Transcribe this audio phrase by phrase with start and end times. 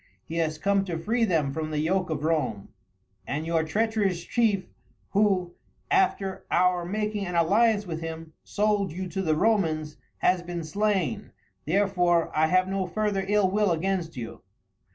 [0.23, 2.69] He has come to free them from the yoke of Rome,
[3.27, 4.65] and your treacherous chief,
[5.11, 5.53] who,
[5.91, 11.31] after our making an alliance with him, sold you to the Romans, has been slain,
[11.65, 14.41] therefore I have no further ill will against you."